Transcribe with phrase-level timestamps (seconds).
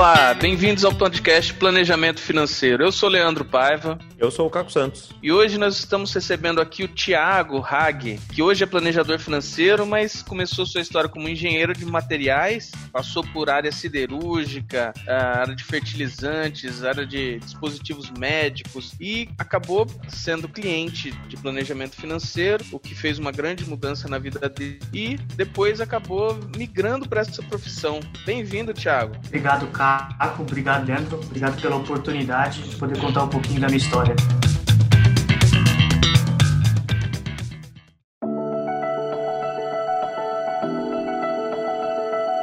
[0.00, 2.82] Olá, bem-vindos ao podcast Planejamento Financeiro.
[2.82, 3.98] Eu sou Leandro Paiva.
[4.16, 5.10] Eu sou o Caco Santos.
[5.22, 10.22] E hoje nós estamos recebendo aqui o Tiago Hag, que hoje é planejador financeiro, mas
[10.22, 17.04] começou sua história como engenheiro de materiais, passou por área siderúrgica, área de fertilizantes, área
[17.04, 23.68] de dispositivos médicos e acabou sendo cliente de planejamento financeiro, o que fez uma grande
[23.68, 28.00] mudança na vida dele e depois acabou migrando para essa profissão.
[28.24, 29.14] Bem-vindo, Tiago.
[29.26, 29.89] Obrigado, Caco.
[30.38, 31.20] Obrigado, Leandro.
[31.20, 34.14] Obrigado pela oportunidade de poder contar um pouquinho da minha história.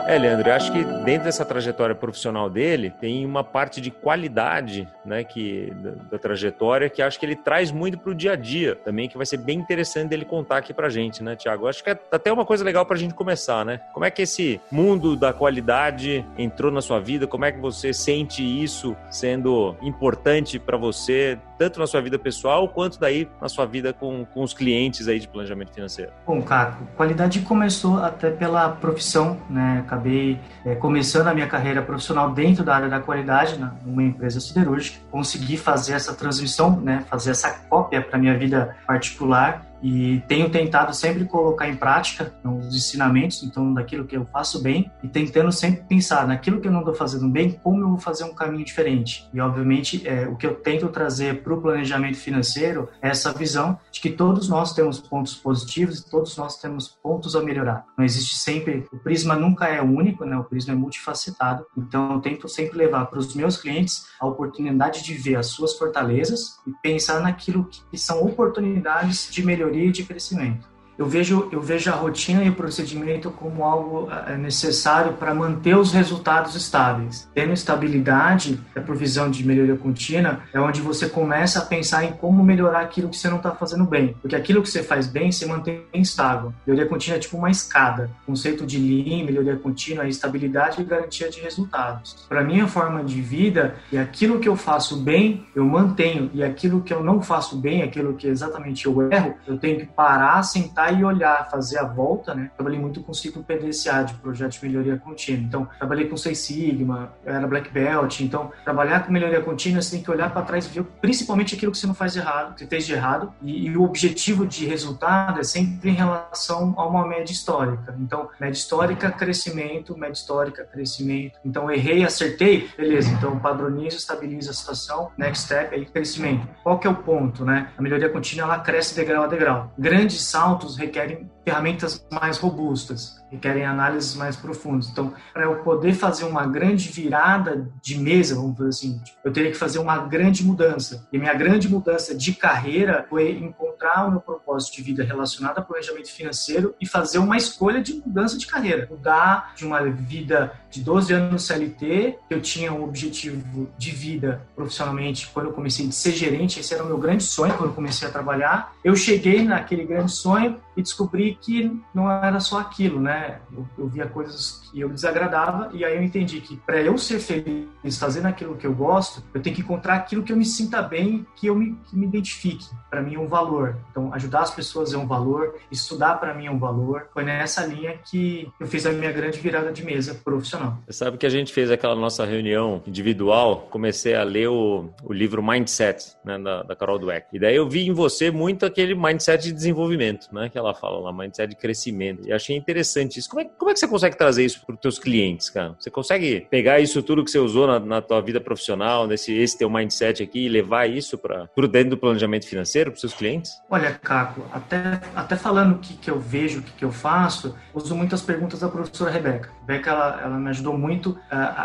[0.07, 4.87] É, Leandro, eu acho que dentro dessa trajetória profissional dele tem uma parte de qualidade,
[5.03, 8.35] né, que da, da trajetória que acho que ele traz muito para o dia a
[8.37, 11.67] dia também, que vai ser bem interessante dele contar aqui para gente, né, Tiago?
[11.67, 13.81] Acho que é até uma coisa legal para a gente começar, né?
[13.93, 17.27] Como é que esse mundo da qualidade entrou na sua vida?
[17.27, 22.67] Como é que você sente isso sendo importante para você, tanto na sua vida pessoal
[22.67, 26.11] quanto daí na sua vida com, com os clientes aí de planejamento financeiro?
[26.25, 29.83] Bom, Caco, qualidade começou até pela profissão, né?
[29.85, 34.39] acabei é, começando a minha carreira profissional dentro da área da qualidade, né, numa empresa
[34.39, 34.99] siderúrgica.
[35.11, 40.93] Consegui fazer essa transmissão, né, fazer essa cópia para minha vida particular e tenho tentado
[40.93, 45.83] sempre colocar em prática os ensinamentos, então daquilo que eu faço bem e tentando sempre
[45.83, 49.29] pensar naquilo que eu não estou fazendo bem, como eu vou fazer um caminho diferente.
[49.33, 53.79] E obviamente é, o que eu tento trazer para o planejamento financeiro é essa visão
[53.91, 57.85] de que todos nós temos pontos positivos e todos nós temos pontos a melhorar.
[57.97, 60.37] Não existe sempre, o prisma nunca é único, né?
[60.37, 61.65] O prisma é multifacetado.
[61.77, 65.77] Então eu tento sempre levar para os meus clientes a oportunidade de ver as suas
[65.77, 71.47] fortalezas e pensar naquilo que são oportunidades de melhoria melhoria e de crescimento eu vejo,
[71.51, 76.55] eu vejo a rotina e o procedimento como algo eh, necessário para manter os resultados
[76.55, 77.29] estáveis.
[77.33, 82.43] Tendo estabilidade, a provisão de melhoria contínua é onde você começa a pensar em como
[82.43, 84.15] melhorar aquilo que você não está fazendo bem.
[84.21, 86.53] Porque aquilo que você faz bem, você mantém estável.
[86.65, 88.09] Melhoria contínua é tipo uma escada.
[88.25, 92.25] Conceito de Lean, melhoria contínua, é estabilidade e garantia de resultados.
[92.27, 96.31] Para minha forma de vida, e aquilo que eu faço bem, eu mantenho.
[96.33, 99.85] E aquilo que eu não faço bem, aquilo que exatamente eu erro, eu tenho que
[99.85, 102.51] parar, sentar e olhar, fazer a volta, né?
[102.55, 105.41] Trabalhei muito com ciclo PDCA, de projeto de melhoria contínua.
[105.41, 108.19] Então, trabalhei com Seis Sigma, era Black Belt.
[108.21, 111.71] Então, trabalhar com melhoria contínua, você tem que olhar para trás e ver principalmente aquilo
[111.71, 113.33] que você não faz errado, que fez de errado.
[113.41, 117.95] E, e, o objetivo de resultado é sempre em relação a uma média histórica.
[117.99, 121.39] Então, média histórica, crescimento, média histórica, crescimento.
[121.43, 123.11] Então, errei, acertei, beleza.
[123.11, 126.47] Então, padroniza, estabiliza a situação, next step, aí crescimento.
[126.63, 127.69] Qual que é o ponto, né?
[127.77, 129.71] A melhoria contínua, ela cresce degrau a degrau.
[129.77, 134.89] Grandes saltos requerem ferramentas mais robustas, requerem análises mais profundas.
[134.89, 139.51] Então, para eu poder fazer uma grande virada de mesa, vamos dizer assim, eu teria
[139.51, 141.07] que fazer uma grande mudança.
[141.11, 145.61] E minha grande mudança de carreira foi encontrar o meu propósito de vida relacionado a
[145.61, 148.87] planejamento financeiro e fazer uma escolha de mudança de carreira.
[148.89, 154.41] Mudar de uma vida de 12 anos no CLT, eu tinha um objetivo de vida
[154.55, 157.75] profissionalmente quando eu comecei a ser gerente, esse era o meu grande sonho quando eu
[157.75, 158.73] comecei a trabalhar.
[158.83, 163.39] Eu cheguei naquele grande sonho e descobri que não era só aquilo, né?
[163.51, 167.19] Eu, eu via coisas que eu desagradava e aí eu entendi que para eu ser
[167.19, 170.81] feliz fazendo aquilo que eu gosto, eu tenho que encontrar aquilo que eu me sinta
[170.81, 172.65] bem, que eu me, que me identifique.
[172.89, 173.77] Para mim é um valor.
[173.89, 177.07] Então, ajudar as pessoas é um valor, estudar para mim é um valor.
[177.13, 180.77] Foi nessa linha que eu fiz a minha grande virada de mesa profissional.
[180.85, 185.11] Você sabe que a gente fez aquela nossa reunião individual, comecei a ler o, o
[185.11, 187.27] livro Mindset, né, da, da Carol Dweck.
[187.33, 191.13] E daí eu vi em você muito aquele mindset de desenvolvimento, né, ela fala lá,
[191.13, 192.27] mindset de crescimento.
[192.27, 193.29] E achei interessante isso.
[193.29, 195.75] Como é, como é que você consegue trazer isso para os teus clientes, cara?
[195.79, 199.57] Você consegue pegar isso tudo que você usou na, na tua vida profissional, nesse esse
[199.57, 203.51] teu mindset aqui e levar isso para dentro do planejamento financeiro para os seus clientes?
[203.69, 207.55] Olha, Caco, até, até falando o que, que eu vejo, o que, que eu faço,
[207.73, 209.49] uso muitas perguntas da professora Rebeca.
[209.67, 211.17] Rebeca, ela, ela me ajudou muito uh,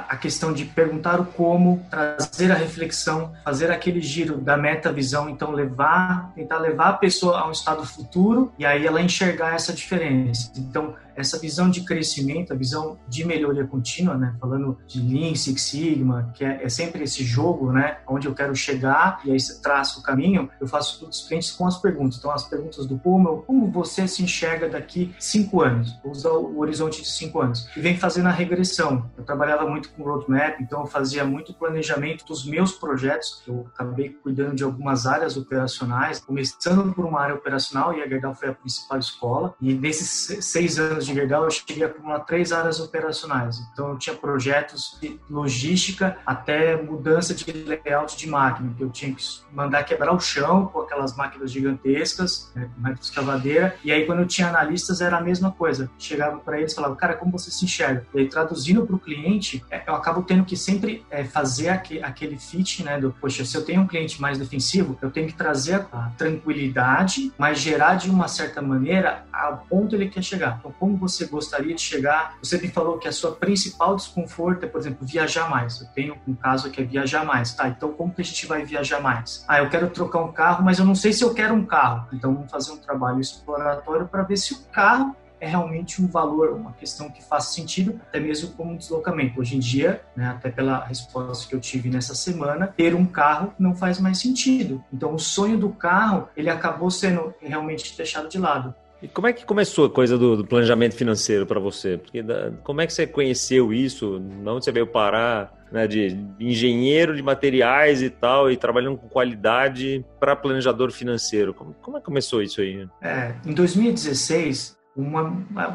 [0.09, 5.53] a questão de perguntar o como, trazer a reflexão, fazer aquele giro da meta-visão, então
[5.53, 10.53] levar, tentar levar a pessoa a um estado futuro e aí ela enxergar essa diferença.
[10.56, 14.35] Então, essa visão de crescimento, a visão de melhoria contínua, né?
[14.41, 17.99] Falando de Lean, Six Sigma, que é, é sempre esse jogo, né?
[18.06, 20.49] Onde eu quero chegar e aí traça o caminho.
[20.61, 22.19] Eu faço todos os clientes com as perguntas.
[22.19, 25.99] Então, as perguntas do como, como você se enxerga daqui cinco anos?
[26.03, 27.69] Vou usar o horizonte de cinco anos.
[27.77, 29.11] E vem fazendo a regressão.
[29.17, 33.43] Eu trabalhava muito com roadmap, então eu fazia muito planejamento dos meus projetos.
[33.47, 38.35] Eu acabei cuidando de algumas áreas operacionais, começando por uma área operacional e a Gerdau
[38.35, 39.55] foi a principal escola escola.
[39.61, 43.61] E nesses seis anos de Gerdau, eu cheguei a acumular três áreas operacionais.
[43.73, 49.15] Então, eu tinha projetos de logística até mudança de layout de máquina, que eu tinha
[49.15, 49.23] que
[49.53, 52.71] mandar quebrar o chão com aquelas máquinas gigantescas, né,
[53.01, 53.75] com.
[53.85, 55.91] E aí, quando eu tinha analistas, era a mesma coisa.
[55.99, 58.07] Chegava para eles e falava, cara, como você se enxerga?
[58.15, 62.39] E aí, traduzindo para o cliente, é, eu acabo tendo que sempre é, fazer aquele
[62.39, 65.87] fit, né, do, poxa, se eu tenho um cliente mais defensivo, eu tenho que trazer
[65.93, 70.56] a tranquilidade, mas gerar de uma certa maneira ao ponto ele quer chegar.
[70.59, 72.37] Então, como você gostaria de chegar?
[72.43, 75.81] Você me falou que a sua principal desconforto é, por exemplo, viajar mais.
[75.81, 77.55] Eu tenho um caso que é viajar mais.
[77.55, 79.44] Tá, então como que a gente vai viajar mais?
[79.49, 82.09] Ah, eu quero trocar um carro, mas eu não sei se eu quero um carro.
[82.12, 86.53] Então, vamos fazer um trabalho exploratório para ver se o carro é realmente um valor,
[86.53, 89.41] uma questão que faz sentido, até mesmo como um deslocamento.
[89.41, 93.53] Hoje em dia, né, até pela resposta que eu tive nessa semana, ter um carro
[93.59, 94.83] não faz mais sentido.
[94.93, 98.73] Então, o sonho do carro, ele acabou sendo realmente deixado de lado.
[99.03, 101.99] E como é que começou a coisa do, do planejamento financeiro para você?
[101.99, 104.23] Porque da, como é que você conheceu isso?
[104.47, 105.61] Onde você veio parar?
[105.73, 111.55] Né, de engenheiro de materiais e tal, e trabalhando com qualidade para planejador financeiro.
[111.55, 112.87] Como, como é que começou isso aí?
[113.00, 115.23] É, em 2016, uma,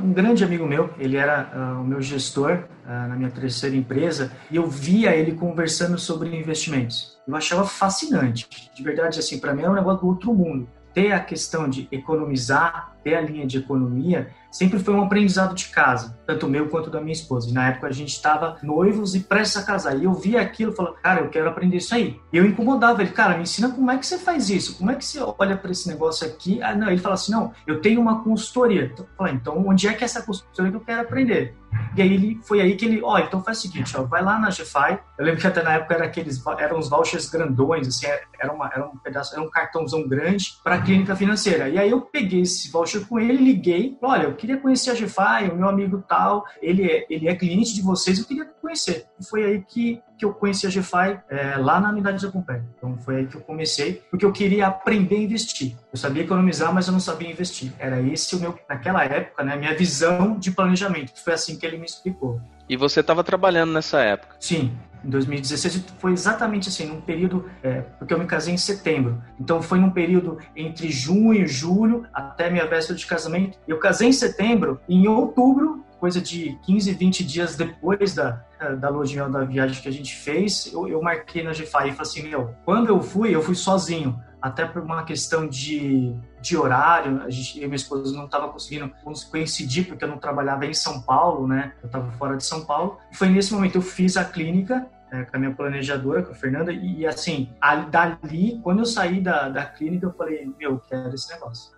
[0.01, 4.31] um grande amigo meu, ele era uh, o meu gestor uh, na minha terceira empresa,
[4.51, 7.17] e eu via ele conversando sobre investimentos.
[7.27, 10.67] Eu achava fascinante, de verdade, assim, para mim era um negócio do outro mundo.
[10.93, 15.67] Ter a questão de economizar, ter a linha de economia, sempre foi um aprendizado de
[15.67, 17.49] casa, tanto meu quanto da minha esposa.
[17.49, 19.97] E na época a gente estava noivos e prestes a casar.
[19.97, 22.19] E eu via aquilo e falava, cara, eu quero aprender isso aí.
[22.33, 24.95] E eu incomodava ele, cara, me ensina como é que você faz isso, como é
[24.95, 26.61] que você olha para esse negócio aqui.
[26.61, 28.85] Ah, não, ele fala assim, não, eu tenho uma consultoria.
[28.91, 31.55] Então, falei, então onde é que é essa consultoria que eu quero aprender?
[31.95, 34.39] E aí ele foi aí que ele, ó, então faz o seguinte, ó, vai lá
[34.39, 34.99] na GFI.
[35.17, 38.05] Eu lembro que até na época era aqueles, eram os vouchers grandões, assim,
[38.39, 41.69] era, uma, era um pedaço, era um cartãozão grande para clínica financeira.
[41.69, 45.51] E aí eu peguei esse voucher com ele, liguei, olha, eu queria conhecer a GFI,
[45.51, 49.05] o meu amigo tal, ele é, ele é cliente de vocês, eu queria conhecer.
[49.19, 52.63] E foi aí que, que eu conheci a GFI é, lá na unidade da Compé.
[52.77, 55.75] Então foi aí que eu comecei, porque eu queria aprender a investir.
[55.91, 57.73] Eu sabia economizar, mas eu não sabia investir.
[57.77, 61.11] Era esse o meu, naquela época, né, minha visão de planejamento.
[61.21, 62.39] Foi assim que ele me explicou.
[62.69, 64.35] E você estava trabalhando nessa época?
[64.39, 64.71] Sim,
[65.03, 69.61] em 2016 foi exatamente assim, num período, é, porque eu me casei em setembro, então
[69.61, 73.57] foi num período entre junho e julho até minha véspera de casamento.
[73.67, 78.43] Eu casei em setembro e em outubro, coisa de 15, 20 dias depois da,
[78.79, 81.63] da lua de mel da viagem que a gente fez, eu, eu marquei na GFI
[81.63, 86.15] e falei assim, meu, quando eu fui, eu fui sozinho até por uma questão de,
[86.41, 88.91] de horário, a gente, eu e minha esposa não estava conseguindo
[89.31, 91.73] coincidir porque eu não trabalhava em São Paulo, né?
[91.81, 92.97] Eu estava fora de São Paulo.
[93.13, 96.71] Foi nesse momento eu fiz a clínica é, com a minha planejadora, com a Fernanda,
[96.71, 100.79] e, e assim, ali, dali, quando eu saí da, da clínica, eu falei, meu, eu
[100.79, 101.76] quero esse negócio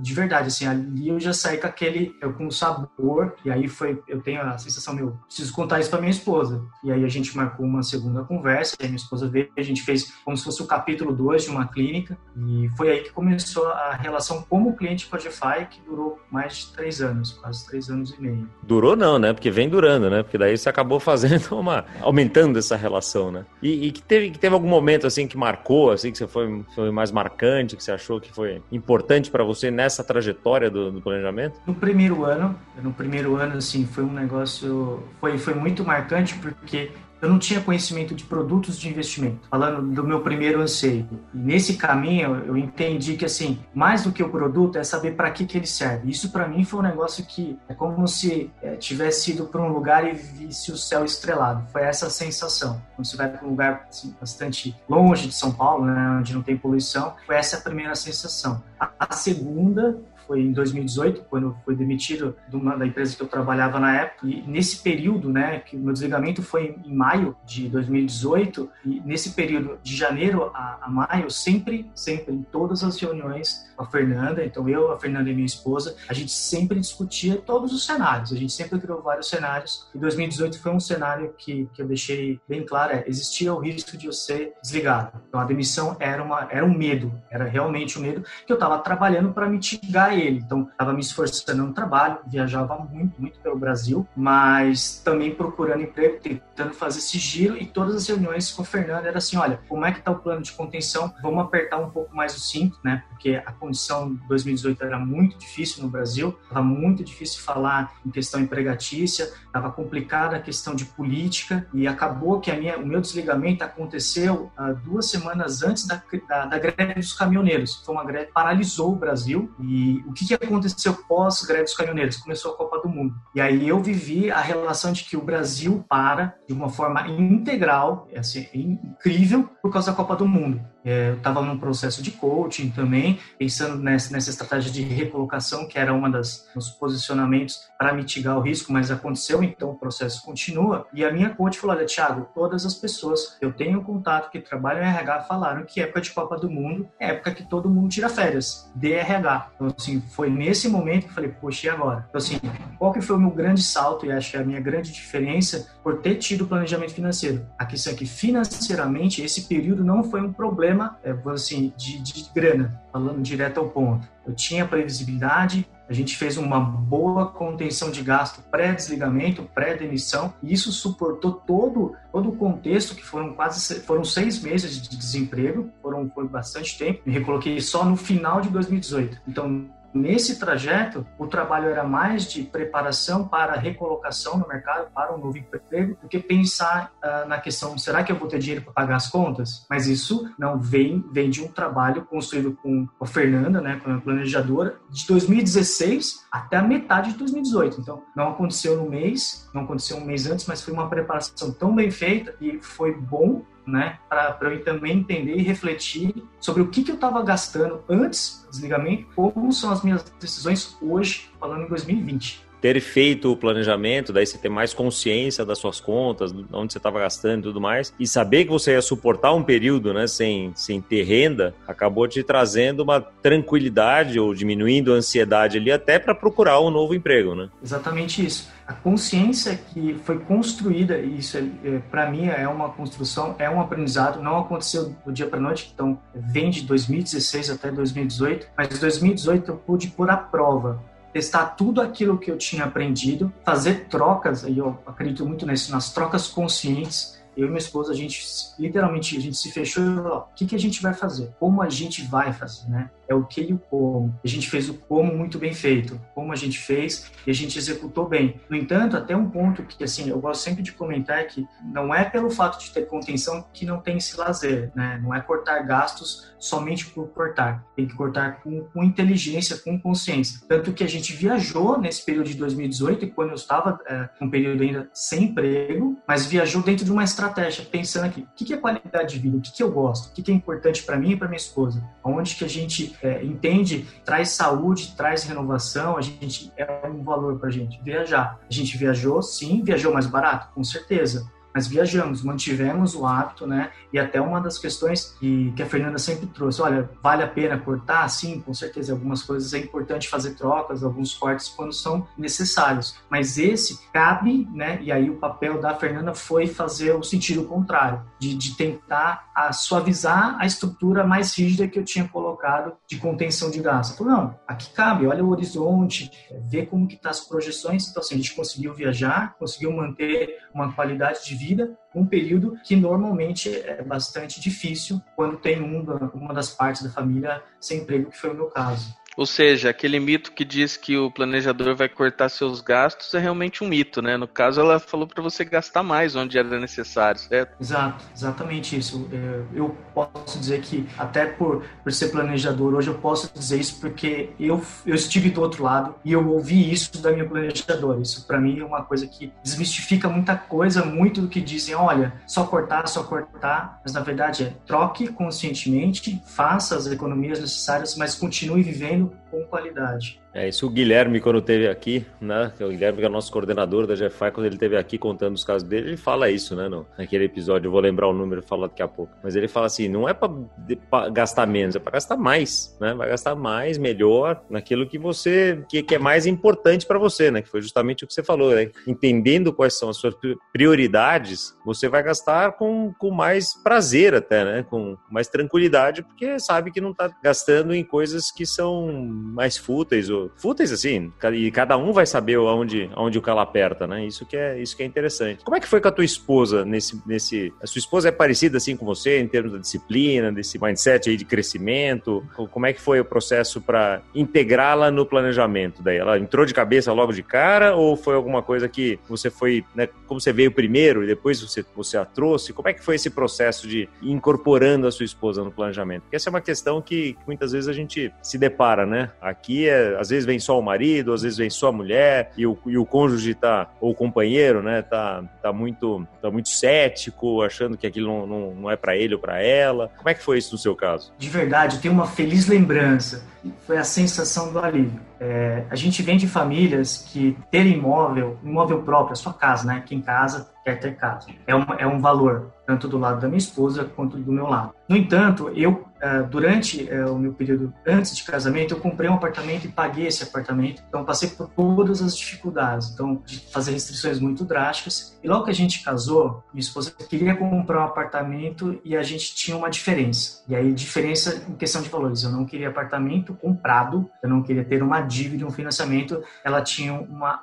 [0.00, 4.00] de verdade, assim, ali eu já saí com aquele, eu, com sabor, e aí foi,
[4.08, 6.62] eu tenho a sensação, meu, preciso contar isso pra minha esposa.
[6.84, 10.12] E aí a gente marcou uma segunda conversa, e minha esposa veio, a gente fez
[10.24, 13.94] como se fosse o capítulo 2 de uma clínica, e foi aí que começou a
[13.94, 18.10] relação como cliente com a GFI, que durou mais de três anos, quase três anos
[18.12, 18.48] e meio.
[18.62, 19.32] Durou não, né?
[19.32, 20.22] Porque vem durando, né?
[20.22, 23.44] Porque daí você acabou fazendo uma, aumentando essa relação, né?
[23.62, 26.64] E, e que, teve, que teve algum momento, assim, que marcou, assim, que você foi,
[26.74, 31.00] foi mais marcante, que você achou que foi importante para você nessa trajetória do, do,
[31.00, 31.58] planejamento?
[31.66, 36.90] No primeiro ano, no primeiro ano, assim, foi um negócio, foi, foi muito marcante porque
[37.20, 41.08] eu não tinha conhecimento de produtos de investimento, falando do meu primeiro anseio.
[41.34, 45.30] E nesse caminho, eu entendi que, assim, mais do que o produto é saber para
[45.30, 46.10] que, que ele serve.
[46.10, 49.68] Isso, para mim, foi um negócio que é como se é, tivesse ido para um
[49.68, 51.66] lugar e visse o céu estrelado.
[51.72, 52.80] Foi essa sensação.
[52.94, 56.42] Quando você vai para um lugar assim, bastante longe de São Paulo, né, onde não
[56.42, 58.62] tem poluição, foi essa a primeira sensação.
[58.78, 59.98] A, a segunda
[60.28, 64.26] foi em 2018, quando fui demitido de uma, da empresa que eu trabalhava na época.
[64.26, 69.30] E nesse período, né, que o meu desligamento foi em maio de 2018, e nesse
[69.30, 74.44] período de janeiro a, a maio, sempre, sempre, em todas as reuniões com a Fernanda,
[74.44, 78.36] então eu, a Fernanda e minha esposa, a gente sempre discutia todos os cenários, a
[78.36, 79.88] gente sempre criou vários cenários.
[79.94, 83.96] E 2018 foi um cenário que, que eu deixei bem claro, é, existia o risco
[83.96, 85.20] de eu ser desligado.
[85.28, 88.78] Então a demissão era, uma, era um medo, era realmente um medo que eu estava
[88.78, 90.38] trabalhando para mitigar ele.
[90.38, 96.18] Então, estava me esforçando no trabalho, viajava muito, muito pelo Brasil, mas também procurando emprego,
[96.20, 99.84] tentando fazer esse giro e todas as reuniões com o Fernando era assim, olha, como
[99.84, 101.12] é que está o plano de contenção?
[101.22, 103.02] Vamos apertar um pouco mais o cinto, né?
[103.08, 108.10] Porque a condição de 2018 era muito difícil no Brasil, estava muito difícil falar em
[108.10, 113.00] questão empregatícia, estava complicada a questão de política e acabou que a minha, o meu
[113.00, 117.82] desligamento aconteceu uh, duas semanas antes da, da, da greve dos caminhoneiros.
[117.84, 122.16] Foi uma greve paralisou o Brasil e o que, que aconteceu pós-greve dos caminhoneiros?
[122.16, 123.14] Começou a Copa do Mundo.
[123.34, 128.08] E aí eu vivi a relação de que o Brasil para de uma forma integral,
[128.16, 130.60] assim, incrível, por causa da Copa do Mundo.
[130.84, 135.78] É, eu estava num processo de coaching também, pensando nessa, nessa estratégia de recolocação, que
[135.78, 140.86] era uma das dos posicionamentos para mitigar o risco, mas aconteceu, então o processo continua.
[140.92, 144.82] E a minha coach falou: Olha, Thiago, todas as pessoas eu tenho contato que trabalham
[144.82, 148.08] em RH falaram que época de Copa do Mundo é época que todo mundo tira
[148.08, 149.50] férias, DRH.
[149.54, 152.06] Então, assim, foi nesse momento que eu falei: Poxa, e agora?
[152.08, 152.40] Então, assim,
[152.78, 155.68] qual que foi o meu grande salto e acho que é a minha grande diferença
[155.82, 157.46] por ter tido planejamento financeiro?
[157.58, 161.98] A questão é que financeiramente esse período não foi um problema problema, é, assim, de,
[162.00, 164.06] de grana, falando direto ao ponto.
[164.26, 170.70] Eu tinha previsibilidade, a gente fez uma boa contenção de gasto pré-desligamento, pré-demissão, e isso
[170.70, 176.28] suportou todo, todo o contexto, que foram quase foram seis meses de desemprego, foram, foi
[176.28, 177.00] bastante tempo.
[177.06, 179.22] Me recoloquei só no final de 2018.
[179.26, 185.18] Então, Nesse trajeto, o trabalho era mais de preparação para recolocação no mercado, para um
[185.18, 188.72] novo emprego, do que pensar uh, na questão: será que eu vou ter dinheiro para
[188.72, 189.66] pagar as contas?
[189.68, 194.00] Mas isso não vem, vem de um trabalho construído com a Fernanda, né, com a
[194.00, 197.80] planejadora, de 2016 até a metade de 2018.
[197.80, 201.74] Então, não aconteceu no mês, não aconteceu um mês antes, mas foi uma preparação tão
[201.74, 206.82] bem feita e foi bom né, para eu também entender e refletir sobre o que,
[206.82, 211.68] que eu estava gastando antes do desligamento, como são as minhas decisões hoje, falando em
[211.68, 216.78] 2020 ter feito o planejamento, daí você ter mais consciência das suas contas, onde você
[216.78, 220.52] estava gastando e tudo mais, e saber que você ia suportar um período né, sem,
[220.54, 226.14] sem ter renda, acabou te trazendo uma tranquilidade ou diminuindo a ansiedade ali até para
[226.14, 227.48] procurar um novo emprego, né?
[227.62, 233.34] Exatamente isso a consciência que foi construída, isso é, é para mim é uma construção,
[233.38, 238.46] é um aprendizado, não aconteceu do dia para noite, então vem de 2016 até 2018,
[238.54, 240.82] mas em 2018 eu pude pôr à prova
[241.14, 245.90] testar tudo aquilo que eu tinha aprendido, fazer trocas, e eu acredito muito nisso, nas
[245.90, 247.18] trocas conscientes.
[247.38, 248.20] Eu e minha esposa, a gente
[248.58, 251.30] literalmente a gente se fechou e falou: o que, que a gente vai fazer?
[251.38, 252.90] Como a gente vai fazer, né?
[253.08, 254.14] é o que e o como.
[254.22, 257.58] A gente fez o como muito bem feito, como a gente fez e a gente
[257.58, 258.40] executou bem.
[258.48, 261.94] No entanto, até um ponto que assim eu gosto sempre de comentar é que não
[261.94, 265.00] é pelo fato de ter contenção que não tem esse lazer, né?
[265.02, 270.40] Não é cortar gastos somente por cortar, tem que cortar com, com inteligência, com consciência.
[270.46, 274.30] Tanto que a gente viajou nesse período de 2018 e quando eu estava é, um
[274.30, 277.27] período ainda sem emprego, mas viajou dentro de uma estratégia,
[277.70, 280.34] pensando aqui, o que é qualidade de vida, o que eu gosto, o que é
[280.34, 284.94] importante para mim e para minha esposa, aonde que a gente é, entende, traz saúde,
[284.96, 287.80] traz renovação, a gente é um valor para a gente.
[287.82, 288.38] Viajar.
[288.48, 291.26] A gente viajou, sim, viajou mais barato, com certeza
[291.58, 293.72] mas viajamos, mantivemos o hábito, né?
[293.92, 297.58] E até uma das questões que, que a Fernanda sempre trouxe, olha, vale a pena
[297.58, 298.08] cortar?
[298.08, 303.38] Sim, com certeza, algumas coisas é importante fazer trocas, alguns cortes quando são necessários, mas
[303.38, 304.78] esse cabe, né?
[304.80, 309.52] E aí o papel da Fernanda foi fazer o sentido contrário, de, de tentar a
[309.52, 313.96] suavizar a estrutura mais rígida que eu tinha colocado de contenção de gás.
[313.96, 316.08] Falou, não, aqui cabe, olha o horizonte,
[316.48, 320.72] vê como que tá as projeções, então assim, a gente conseguiu viajar, conseguiu manter uma
[320.72, 321.47] qualidade de vida,
[321.94, 327.42] um período que normalmente é bastante difícil quando tem uma, uma das partes da família
[327.60, 328.94] sem emprego, que foi o meu caso.
[329.18, 333.64] Ou seja, aquele mito que diz que o planejador vai cortar seus gastos é realmente
[333.64, 334.16] um mito, né?
[334.16, 337.56] No caso, ela falou para você gastar mais onde era necessário, certo?
[337.60, 339.08] Exato, exatamente isso.
[339.12, 343.80] É, eu posso dizer que, até por, por ser planejador, hoje eu posso dizer isso
[343.80, 348.00] porque eu, eu estive do outro lado e eu ouvi isso da minha planejadora.
[348.00, 352.12] Isso, para mim, é uma coisa que desmistifica muita coisa, muito do que dizem, olha,
[352.24, 353.80] só cortar, só cortar.
[353.82, 359.42] Mas, na verdade, é troque conscientemente, faça as economias necessárias, mas continue vivendo Cristo com
[359.44, 360.20] qualidade.
[360.38, 362.52] É, isso o Guilherme, quando esteve aqui, né?
[362.60, 365.42] O Guilherme, que é o nosso coordenador da GFI, quando ele esteve aqui contando os
[365.42, 366.68] casos dele, ele fala isso, né?
[366.68, 369.12] No, naquele episódio, eu vou lembrar o número falar daqui a pouco.
[369.22, 372.94] Mas ele fala assim: não é para gastar menos, é para gastar mais, né?
[372.94, 377.42] Vai gastar mais, melhor, naquilo que você, que, que é mais importante para você, né?
[377.42, 378.70] Que foi justamente o que você falou, né?
[378.86, 380.14] Entendendo quais são as suas
[380.52, 384.66] prioridades, você vai gastar com, com mais prazer até, né?
[384.68, 390.08] Com mais tranquilidade, porque sabe que não está gastando em coisas que são mais fúteis
[390.10, 394.04] ou fúteis, assim, e cada um vai saber onde, onde o calo aperta, né?
[394.06, 395.44] Isso que, é, isso que é interessante.
[395.44, 397.52] Como é que foi com a tua esposa nesse, nesse...
[397.62, 401.16] A sua esposa é parecida, assim, com você, em termos da disciplina, desse mindset aí
[401.16, 402.24] de crescimento?
[402.50, 405.82] Como é que foi o processo para integrá-la no planejamento?
[405.82, 409.64] Daí ela entrou de cabeça logo de cara ou foi alguma coisa que você foi,
[409.74, 412.52] né, como você veio primeiro e depois você, você a trouxe?
[412.52, 416.02] Como é que foi esse processo de incorporando a sua esposa no planejamento?
[416.02, 419.07] Porque essa é uma questão que muitas vezes a gente se depara, né?
[419.20, 422.46] Aqui, é, às vezes vem só o marido, às vezes vem só a mulher e
[422.46, 427.42] o, e o cônjuge tá, ou o companheiro, né, tá, tá, muito, tá muito cético,
[427.42, 429.90] achando que aquilo não, não, não é para ele ou para ela.
[429.96, 431.12] Como é que foi isso no seu caso?
[431.18, 433.24] De verdade, tenho uma feliz lembrança.
[433.66, 435.07] Foi a sensação do alívio.
[435.20, 439.82] É, a gente vem de famílias que ter imóvel, imóvel próprio, a sua casa, né?
[439.84, 441.28] Quem casa quer ter casa.
[441.46, 444.74] É, uma, é um valor, tanto do lado da minha esposa quanto do meu lado.
[444.88, 449.14] No entanto, eu, é, durante é, o meu período antes de casamento, eu comprei um
[449.14, 450.82] apartamento e paguei esse apartamento.
[450.88, 452.90] Então, passei por todas as dificuldades.
[452.92, 455.18] Então, de fazer restrições muito drásticas.
[455.22, 459.34] E logo que a gente casou, minha esposa queria comprar um apartamento e a gente
[459.34, 460.42] tinha uma diferença.
[460.48, 462.22] E aí, diferença em questão de valores.
[462.22, 466.22] Eu não queria apartamento comprado, eu não queria ter uma dívida, um financiamento.
[466.44, 467.42] Ela tinha uma,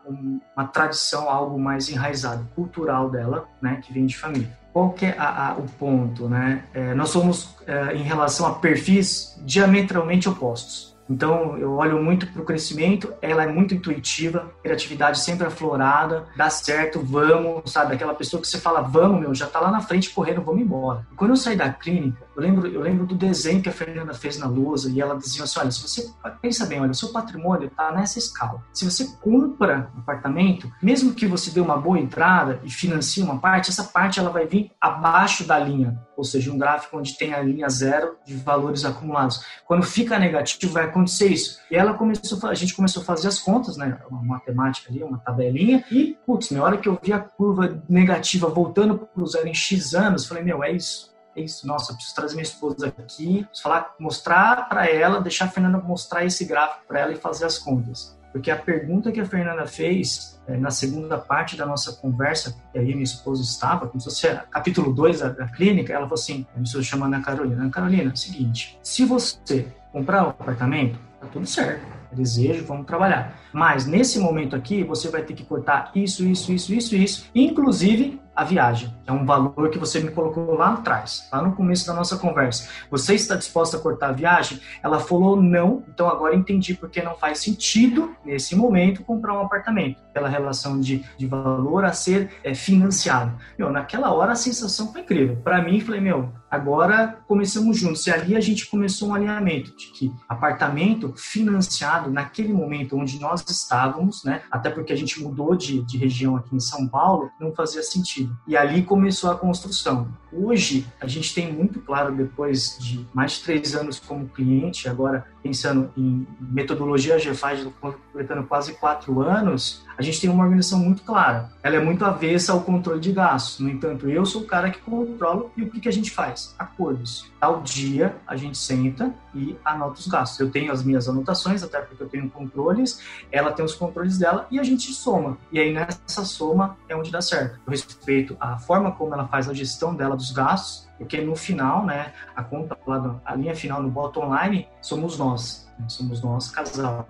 [0.55, 4.49] uma tradição, algo mais enraizado, cultural dela, né, que vem de família.
[4.71, 6.63] Qual que é a, a, o ponto, né?
[6.73, 10.94] É, nós somos, é, em relação a perfis, diametralmente opostos.
[11.09, 16.49] Então, eu olho muito para o crescimento, ela é muito intuitiva, criatividade sempre aflorada, dá
[16.49, 17.93] certo, vamos, sabe?
[17.93, 21.05] Aquela pessoa que você fala, vamos, meu, já tá lá na frente correndo, vamos embora.
[21.11, 24.13] E quando eu saí da clínica, eu lembro, eu lembro do desenho que a Fernanda
[24.13, 27.09] fez na lousa e ela dizia assim: olha, se você pensa bem, olha, o seu
[27.09, 28.61] patrimônio está nessa escala.
[28.73, 33.37] Se você compra um apartamento, mesmo que você dê uma boa entrada e financie uma
[33.37, 37.33] parte, essa parte ela vai vir abaixo da linha, ou seja, um gráfico onde tem
[37.33, 39.43] a linha zero de valores acumulados.
[39.65, 41.59] Quando fica negativo, vai acontecer isso.
[41.69, 45.17] E ela começou, a gente começou a fazer as contas, né, uma matemática ali, uma
[45.17, 49.47] tabelinha, e, putz, na hora que eu vi a curva negativa voltando para o zero
[49.47, 53.45] em X anos, falei, meu, é isso é isso, nossa, preciso trazer minha esposa aqui,
[53.61, 57.57] falar, mostrar para ela, deixar a Fernanda mostrar esse gráfico para ela e fazer as
[57.57, 58.17] contas.
[58.35, 62.77] Porque a pergunta que a Fernanda fez é, na segunda parte da nossa conversa, que
[62.77, 66.45] aí minha esposa estava, como se fosse capítulo 2 da, da, clínica, ela falou assim,
[66.53, 71.27] a esposa chamando a Carolina, Carolina, é o seguinte, se você comprar o apartamento, tá
[71.27, 73.39] tudo certo, desejo, vamos trabalhar.
[73.53, 78.19] Mas nesse momento aqui, você vai ter que cortar isso, isso, isso, isso, isso, inclusive
[78.35, 78.93] a viagem.
[79.07, 82.67] É um valor que você me colocou lá atrás, lá no começo da nossa conversa.
[82.91, 84.59] Você está disposta a cortar a viagem?
[84.83, 90.01] Ela falou não, então agora entendi porque não faz sentido, nesse momento, comprar um apartamento,
[90.13, 93.37] pela relação de, de valor a ser é, financiado.
[93.57, 95.37] Meu, naquela hora a sensação foi incrível.
[95.37, 98.05] Para mim, falei, meu, agora começamos juntos.
[98.07, 103.43] E ali a gente começou um alinhamento de que apartamento financiado naquele momento onde nós
[103.49, 107.53] estávamos, né, até porque a gente mudou de, de região aqui em São Paulo, não
[107.53, 108.24] fazia sentido.
[108.47, 110.07] E ali começou a construção.
[110.31, 115.25] Hoje, a gente tem muito claro, depois de mais de três anos como cliente, agora
[115.45, 121.51] pensando em metodologia GFAG, completando quase quatro anos, a gente tem uma organização muito clara.
[121.61, 123.59] Ela é muito avessa ao controle de gastos.
[123.59, 126.55] No entanto, eu sou o cara que controla e o que, que a gente faz?
[126.57, 127.31] Acordos.
[127.39, 130.39] Ao dia, a gente senta e anota os gastos.
[130.39, 132.99] Eu tenho as minhas anotações, até porque eu tenho controles,
[133.31, 135.37] ela tem os controles dela e a gente soma.
[135.51, 137.59] E aí, nessa soma, é onde dá certo.
[137.67, 141.85] Eu respeito a forma como ela faz a gestão dela dos gastos, porque no final,
[141.85, 145.67] né, a conta lá, a linha final no bottom line, somos nós.
[145.77, 147.05] Né, somos nós, casal.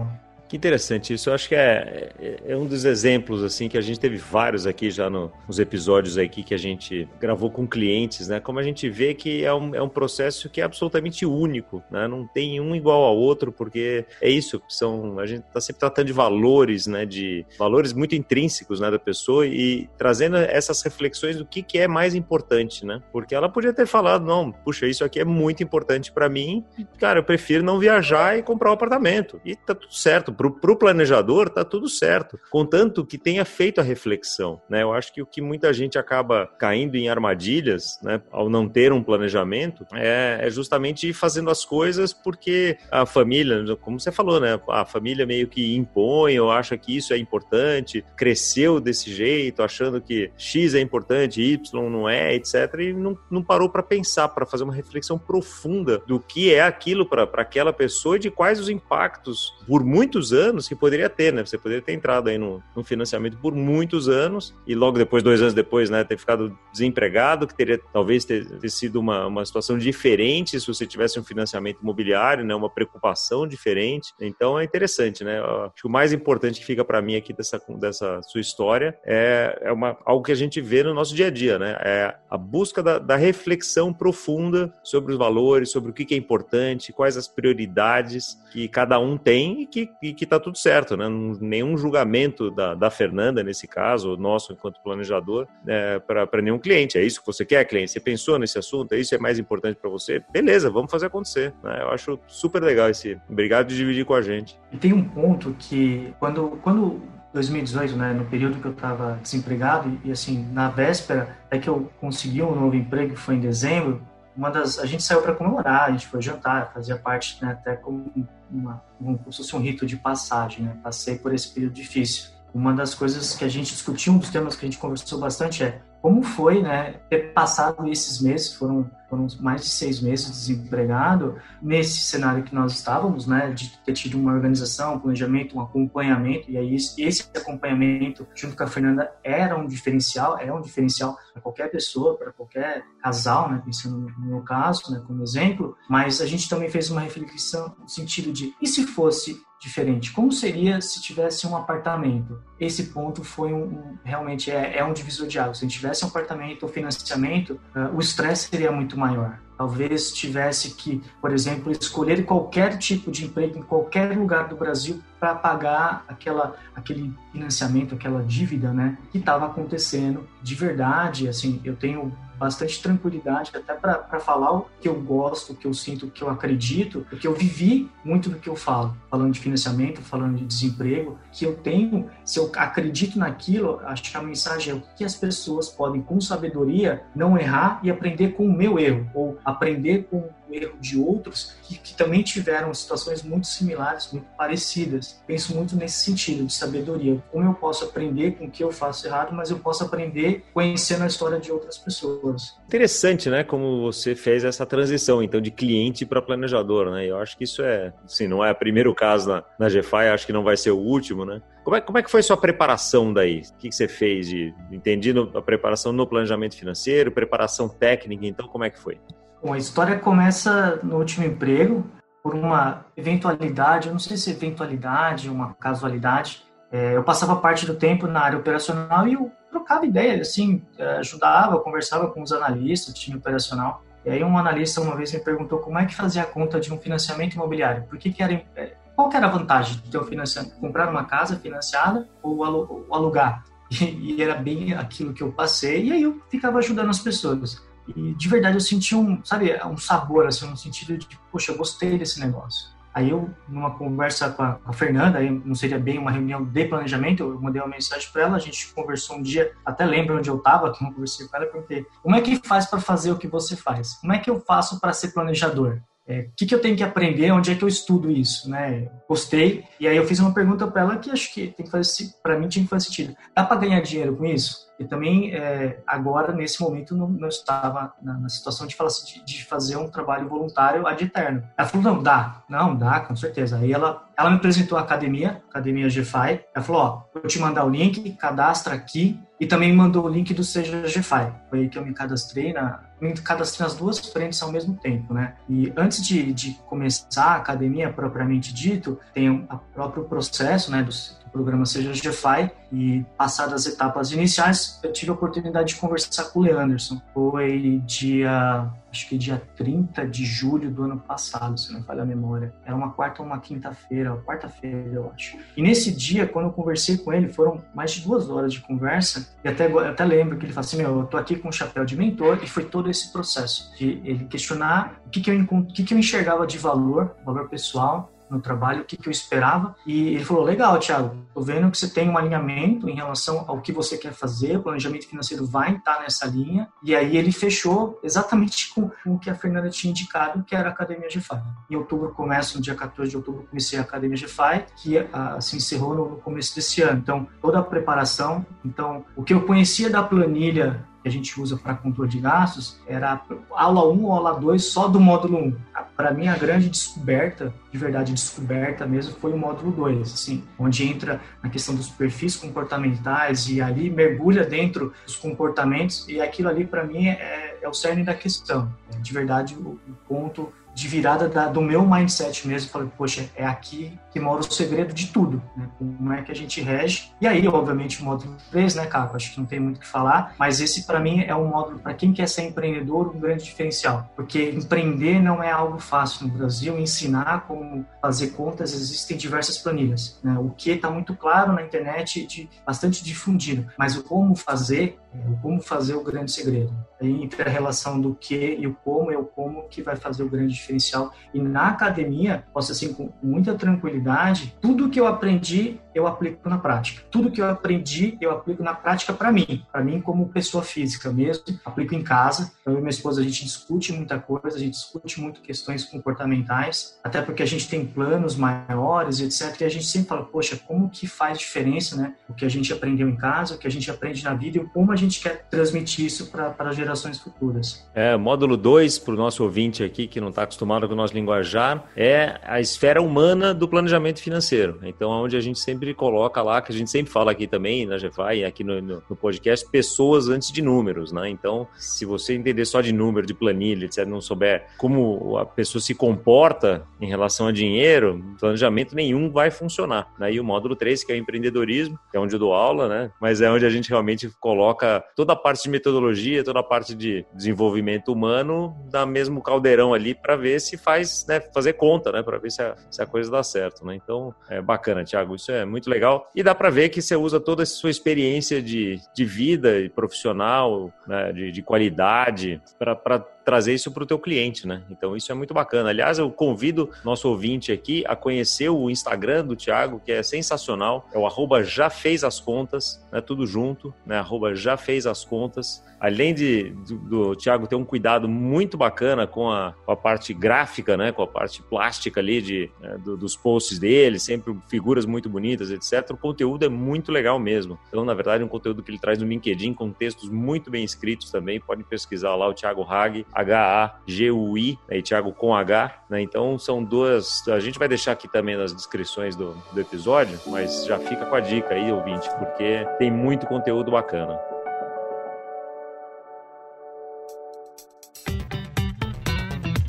[0.47, 1.29] Que interessante isso.
[1.29, 4.67] Eu acho que é, é, é, um dos exemplos assim que a gente teve vários
[4.67, 8.39] aqui já no, nos episódios aqui que a gente gravou com clientes, né?
[8.39, 12.07] Como a gente vê que é um, é um processo que é absolutamente único, né?
[12.07, 14.61] Não tem um igual ao outro porque é isso.
[14.69, 17.05] São a gente está sempre tratando de valores, né?
[17.05, 18.91] De valores muito intrínsecos, né?
[18.91, 23.01] Da pessoa e trazendo essas reflexões do que que é mais importante, né?
[23.11, 26.63] Porque ela podia ter falado não, puxa, isso aqui é muito importante para mim.
[26.99, 30.75] Cara, eu prefiro não viajar e comprar um apartamento e tá tudo certo para o
[30.75, 34.61] planejador está tudo certo, contanto que tenha feito a reflexão.
[34.69, 34.83] Né?
[34.83, 38.91] Eu acho que o que muita gente acaba caindo em armadilhas, né, ao não ter
[38.91, 44.39] um planejamento, é, é justamente ir fazendo as coisas porque a família, como você falou,
[44.39, 49.63] né, a família meio que impõe ou acha que isso é importante, cresceu desse jeito,
[49.63, 52.53] achando que X é importante, Y não é, etc.
[52.79, 57.05] E não, não parou para pensar, para fazer uma reflexão profunda do que é aquilo
[57.05, 61.33] para aquela pessoa e de quais os impactos por muitos muitos anos que poderia ter,
[61.33, 61.45] né?
[61.45, 65.41] Você poderia ter entrado aí no, no financiamento por muitos anos e logo depois, dois
[65.41, 69.77] anos depois, né, ter ficado desempregado, que teria talvez ter, ter sido uma, uma situação
[69.77, 72.55] diferente se você tivesse um financiamento imobiliário, né?
[72.55, 74.13] Uma preocupação diferente.
[74.19, 75.39] Então é interessante, né?
[75.39, 79.59] Acho que o mais importante que fica para mim aqui dessa, dessa sua história é,
[79.61, 81.77] é uma, algo que a gente vê no nosso dia a dia, né?
[81.81, 86.17] É a busca da, da reflexão profunda sobre os valores, sobre o que, que é
[86.17, 90.97] importante, quais as prioridades que cada um tem e que, e que tá tudo certo,
[90.97, 91.07] né?
[91.39, 96.97] Nenhum julgamento da, da Fernanda, nesse caso, nosso enquanto planejador, é, para nenhum cliente.
[96.97, 97.91] É isso que você quer, cliente?
[97.91, 98.93] Você pensou nesse assunto?
[98.93, 100.23] É isso é mais importante para você?
[100.31, 101.53] Beleza, vamos fazer acontecer.
[101.63, 101.81] Né?
[101.81, 103.19] Eu acho super legal esse.
[103.29, 104.59] Obrigado de dividir com a gente.
[104.71, 107.01] E tem um ponto que, quando, quando
[107.35, 111.89] 2018, né, no período que eu estava desempregado e assim na véspera é que eu
[111.99, 114.01] consegui um novo emprego, que foi em dezembro.
[114.35, 117.75] Uma das a gente saiu para comemorar, a gente foi jantar, fazia parte né, até
[117.75, 118.11] como
[118.51, 120.77] uma como se fosse um rito de passagem, né?
[120.83, 122.29] Passei por esse período difícil.
[122.53, 125.63] Uma das coisas que a gente discutiu, um dos temas que a gente conversou bastante
[125.63, 131.35] é como foi, né, ter passado esses meses, foram, foram mais de seis meses desempregado,
[131.59, 136.51] nesse cenário que nós estávamos, né, de ter tido uma organização, um planejamento, um acompanhamento,
[136.51, 141.41] e aí esse acompanhamento, junto com a Fernanda, era um diferencial, é um diferencial para
[141.41, 146.27] qualquer pessoa, para qualquer casal, né, pensando no meu caso, né, como exemplo, mas a
[146.27, 150.11] gente também fez uma reflexão no sentido de, e se fosse diferente.
[150.11, 152.39] Como seria se tivesse um apartamento?
[152.59, 155.57] Esse ponto foi um, um realmente é, é, um divisor de águas.
[155.57, 159.39] Se tivesse um apartamento ou financiamento, uh, o estresse seria muito maior.
[159.57, 165.01] Talvez tivesse que, por exemplo, escolher qualquer tipo de emprego em qualquer lugar do Brasil
[165.19, 171.29] para pagar aquela, aquele financiamento, aquela dívida, né, que estava acontecendo de verdade.
[171.29, 175.73] Assim, eu tenho bastante tranquilidade até para falar o que eu gosto, o que eu
[175.73, 179.39] sinto, o que eu acredito, porque eu vivi muito do que eu falo, falando de
[179.39, 184.73] financiamento, falando de desemprego, que eu tenho, se eu acredito naquilo, acho que a mensagem
[184.73, 188.77] é o que as pessoas podem, com sabedoria, não errar e aprender com o meu
[188.79, 194.27] erro, ou aprender com erro de outros que, que, também tiveram situações muito similares, muito
[194.37, 195.21] parecidas.
[195.25, 197.21] Penso muito nesse sentido de sabedoria.
[197.31, 201.03] Como eu posso aprender com o que eu faço errado, mas eu posso aprender conhecendo
[201.03, 202.55] a história de outras pessoas.
[202.67, 203.43] Interessante, né?
[203.43, 207.05] Como você fez essa transição, então, de cliente para planejador, né?
[207.05, 210.25] Eu acho que isso é, assim, não é o primeiro caso na, na GFI, acho
[210.25, 211.41] que não vai ser o último, né?
[211.65, 213.41] Como é, como é que foi sua preparação daí?
[213.41, 218.47] O que, que você fez de, entendido a preparação no planejamento financeiro, preparação técnica, então,
[218.47, 218.99] como é que foi?
[219.43, 221.85] Bom, a história começa no último emprego
[222.23, 226.43] por uma eventualidade, eu não sei se é eventualidade, uma casualidade.
[226.71, 230.97] É, eu passava parte do tempo na área operacional e eu trocava ideia, assim, é,
[230.97, 233.83] ajudava, conversava com os analistas do time operacional.
[234.03, 236.73] E aí um analista uma vez me perguntou como é que fazia a conta de
[236.73, 237.83] um financiamento imobiliário.
[237.83, 240.59] Por que, que era, é, qual que era a vantagem de ter um financiamento?
[240.59, 242.43] Comprar uma casa financiada ou
[242.91, 243.43] alugar?
[243.71, 245.85] E, e era bem aquilo que eu passei.
[245.85, 247.59] E aí eu ficava ajudando as pessoas.
[247.87, 251.57] E de verdade eu senti um, sabe, um sabor, assim, no sentido de, poxa, eu
[251.57, 252.75] gostei desse negócio.
[252.95, 256.45] Aí eu, numa conversa com a, com a Fernanda, aí não seria bem uma reunião
[256.45, 260.17] de planejamento, eu mandei uma mensagem para ela, a gente conversou um dia, até lembro
[260.17, 262.79] onde eu estava, que eu conversei com ela, e perguntei, como é que faz para
[262.79, 263.95] fazer o que você faz?
[263.95, 265.81] Como é que eu faço para ser planejador?
[266.07, 268.87] É, o que, que, eu tenho que aprender, onde é que eu estudo isso, né?
[269.09, 269.63] Gostei.
[269.79, 272.37] E aí eu fiz uma pergunta para ela que acho que tem que fazer, para
[272.37, 273.15] mim tinha que fazer sentido.
[273.35, 274.65] Dá para ganhar dinheiro com isso?
[274.77, 279.19] E também, é, agora, nesse momento, não, não estava na, na, situação de, falar, assim,
[279.19, 281.43] de, de, fazer um trabalho voluntário ad eterno.
[281.57, 282.43] Ela falou, não, dá.
[282.49, 283.57] Não, dá, com certeza.
[283.57, 286.41] Aí ela, ela me apresentou a academia, Academia GFI.
[286.53, 289.19] Ela falou, ó, vou te mandar o link, cadastra aqui.
[289.39, 291.33] E também me mandou o link do Seja GFI.
[291.49, 295.35] Foi aí que eu me cadastrei na, cadastrei nas duas frentes ao mesmo tempo, né?
[295.49, 300.91] E antes de, de começar a academia propriamente dito, tem o próprio processo, né, do,
[301.35, 306.39] programa Seja GFI e passadas as etapas iniciais, eu tive a oportunidade de conversar com
[306.39, 307.01] o Leanderson.
[307.13, 312.05] Foi dia, acho que dia 30 de julho do ano passado, se não falha a
[312.05, 312.53] memória.
[312.65, 315.37] Era uma quarta ou uma quinta-feira, quarta-feira, eu acho.
[315.57, 319.35] E nesse dia, quando eu conversei com ele, foram mais de duas horas de conversa,
[319.43, 321.83] e até, até lembro que ele falou assim, meu, eu tô aqui com o chapéu
[321.83, 325.65] de mentor, e foi todo esse processo de ele questionar o que, que, eu, o
[325.65, 329.75] que, que eu enxergava de valor, valor pessoal, no trabalho, o que, que eu esperava.
[329.85, 333.61] E ele falou: Legal, Thiago, tô vendo que você tem um alinhamento em relação ao
[333.61, 336.67] que você quer fazer, o planejamento financeiro vai estar nessa linha.
[336.83, 340.71] E aí ele fechou exatamente com, o que a Fernanda tinha indicado, que era a
[340.71, 341.41] Academia GFI.
[341.69, 345.57] Em outubro, começa no dia 14 de outubro, comecei a Academia GFI, que uh, se
[345.57, 346.99] encerrou no começo desse ano.
[346.99, 348.45] Então, toda a preparação.
[348.63, 352.77] Então, o que eu conhecia da planilha que a gente usa para controle de gastos
[352.87, 355.55] era aula 1 ou aula 2 só do módulo 1.
[355.95, 360.83] Para mim, a grande descoberta, de verdade descoberta mesmo, foi o módulo 2, assim, onde
[360.83, 366.65] entra na questão dos perfis comportamentais e ali mergulha dentro dos comportamentos e aquilo ali,
[366.65, 368.73] para mim, é, é, o cerne da questão.
[368.91, 372.69] É, de verdade, o, o ponto de virada da, do meu mindset mesmo.
[372.69, 375.67] Falei, poxa, é aqui que mora o segredo de tudo, né?
[375.79, 377.11] Como é que a gente rege.
[377.19, 379.15] E aí, obviamente, o módulo 3, né, Caco?
[379.15, 381.79] Acho que não tem muito o que falar, mas esse, para mim, é um módulo,
[381.79, 384.09] para quem quer ser empreendedor, um grande diferencial.
[384.15, 386.77] Porque empreender não é algo fácil no Brasil.
[386.77, 390.19] Ensinar como fazer contas, existem diversas planilhas.
[390.21, 390.37] Né?
[390.37, 395.29] O que está muito claro na internet, de, bastante difundido, mas o como fazer, é,
[395.29, 396.73] o como fazer o grande segredo.
[397.05, 400.29] Entre a relação do que e o como, é o como que vai fazer o
[400.29, 401.13] grande diferencial.
[401.33, 406.57] E na academia, posso assim, com muita tranquilidade, tudo que eu aprendi, eu aplico na
[406.57, 407.03] prática.
[407.09, 411.11] Tudo que eu aprendi, eu aplico na prática para mim, para mim como pessoa física
[411.11, 412.51] mesmo, aplico em casa.
[412.65, 416.99] Eu e minha esposa, a gente discute muita coisa, a gente discute muito questões comportamentais,
[417.03, 419.61] até porque a gente tem planos maiores, etc.
[419.61, 422.15] E a gente sempre fala, poxa, como que faz diferença, né?
[422.27, 424.65] O que a gente aprendeu em casa, o que a gente aprende na vida e
[424.65, 427.85] como a gente quer transmitir isso para as gerações futuras.
[427.93, 431.13] É, módulo 2, para o nosso ouvinte aqui, que não está acostumado com o nosso
[431.13, 434.79] linguajar, é a esfera humana do planejamento financeiro.
[434.83, 437.97] Então, onde a gente sempre coloca lá, que a gente sempre fala aqui também, na
[437.97, 441.29] GFI, aqui no, no, no, podcast, pessoas antes de números, né?
[441.29, 445.81] Então, se você entender só de número, de planilha, etc., não souber como a pessoa
[445.81, 450.07] se comporta em relação a dinheiro, planejamento nenhum vai funcionar.
[450.17, 453.11] Daí o módulo 3, que é o empreendedorismo, que é onde eu dou aula, né?
[453.19, 456.74] Mas é onde a gente realmente coloca toda a parte de metodologia, toda a parte
[456.83, 462.23] de desenvolvimento humano na mesmo caldeirão ali para ver se faz, né, fazer conta, né,
[462.23, 463.95] para ver se a, se a coisa dá certo, né?
[463.95, 466.29] Então, é bacana, Thiago, isso é muito legal.
[466.35, 469.89] E dá para ver que você usa toda a sua experiência de, de vida e
[469.89, 474.83] profissional, né, de, de qualidade, para trazer isso para o teu cliente, né?
[474.89, 475.89] Então isso é muito bacana.
[475.89, 481.07] Aliás, eu convido nosso ouvinte aqui a conhecer o Instagram do Thiago, que é sensacional.
[481.13, 483.21] É o arroba já fez as contas, né?
[483.21, 484.17] Tudo junto, né?
[484.17, 489.25] Arroba já fez as contas além de do, do Thiago ter um cuidado muito bacana
[489.25, 493.17] com a, com a parte gráfica, né, com a parte plástica ali de, né, do,
[493.17, 496.11] dos posts dele, sempre figuras muito bonitas, etc.
[496.11, 497.79] O conteúdo é muito legal mesmo.
[497.87, 500.83] Então, na verdade, é um conteúdo que ele traz no LinkedIn com textos muito bem
[500.83, 501.59] escritos também.
[501.59, 506.05] Podem pesquisar lá o Thiago Hag, H-A-G-U-I, né, e Thiago com H.
[506.09, 506.21] Né?
[506.21, 507.45] Então, são duas.
[507.49, 511.35] A gente vai deixar aqui também nas descrições do, do episódio, mas já fica com
[511.35, 514.39] a dica aí, ouvinte, porque tem muito conteúdo bacana.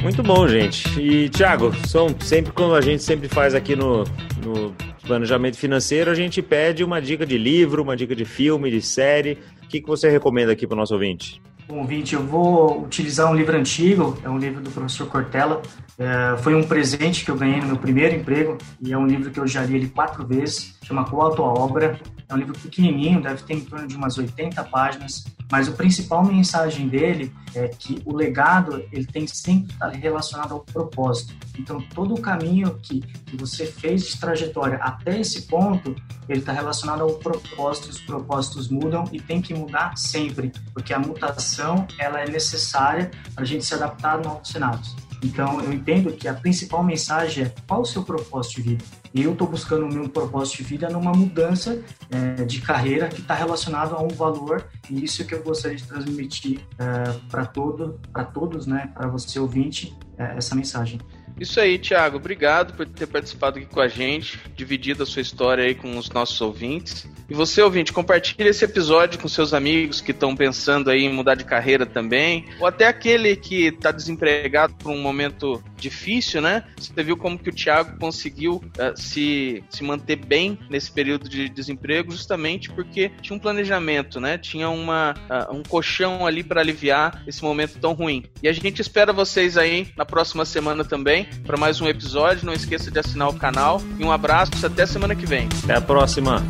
[0.03, 1.01] Muito bom, gente.
[1.01, 4.05] E, Thiago, são sempre quando a gente sempre faz aqui no,
[4.41, 4.73] no
[5.05, 9.39] planejamento financeiro, a gente pede uma dica de livro, uma dica de filme, de série.
[9.65, 11.43] O que, que você recomenda aqui para o nosso ouvinte?
[11.69, 15.61] Bom, ouvinte, eu vou utilizar um livro antigo, é um livro do professor Cortella.
[15.99, 19.33] É, foi um presente que eu ganhei no meu primeiro emprego e é um livro
[19.33, 21.99] que eu já li ele quatro vezes, chama Qual a Tua Obra.
[22.29, 26.25] É um livro pequenininho, deve ter em torno de umas 80 páginas, mas a principal
[26.25, 31.35] mensagem dele é que o legado ele tem sempre estar relacionado ao propósito.
[31.59, 35.95] Então, todo o caminho que, que você fez de trajetória até esse ponto,
[36.29, 37.89] ele está relacionado ao propósito.
[37.89, 43.45] Os propósitos mudam e tem que mudar sempre, porque a mutação ela é necessária para
[43.45, 45.06] a gente se adaptar a novos cenários.
[45.23, 48.85] Então, eu entendo que a principal mensagem é qual o seu propósito de vida.
[49.15, 53.35] Eu estou buscando o meu propósito de vida numa mudança é, de carreira que está
[53.35, 57.99] relacionado a um valor e isso é que eu gostaria de transmitir é, para todo,
[58.13, 61.01] para todos, né, para você ouvinte, é, essa mensagem.
[61.39, 62.17] Isso aí, Thiago.
[62.17, 66.09] Obrigado por ter participado aqui com a gente, dividido a sua história aí com os
[66.09, 67.07] nossos ouvintes.
[67.29, 71.35] E você, ouvinte, compartilhe esse episódio com seus amigos que estão pensando aí em mudar
[71.35, 76.65] de carreira também, ou até aquele que está desempregado por um momento difícil, né?
[76.77, 81.49] Você viu como que o Thiago conseguiu uh, se, se manter bem nesse período de
[81.49, 84.39] desemprego, justamente porque tinha um planejamento, né?
[84.39, 88.25] Tinha uma, uh, um colchão ali para aliviar esse momento tão ruim.
[88.43, 92.47] E a gente espera vocês aí na próxima semana também para mais um episódio.
[92.47, 95.49] Não esqueça de assinar o canal e um abraço até semana que vem.
[95.65, 96.45] Até a próxima.